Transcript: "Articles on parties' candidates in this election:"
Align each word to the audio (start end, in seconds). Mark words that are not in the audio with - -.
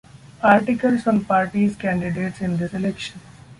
"Articles 0.41 1.05
on 1.05 1.25
parties' 1.25 1.75
candidates 1.75 2.41
in 2.41 2.57
this 2.57 2.73
election:" 2.73 3.19